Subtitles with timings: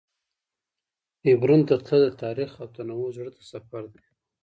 [1.25, 4.03] حبرون ته تلل د تاریخ او تنوع زړه ته سفر دی.